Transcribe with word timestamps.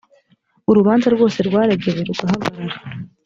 urubanza 0.69 1.07
rwose 1.15 1.37
rwaregewe 1.47 1.99
rugahagarara 2.07 2.75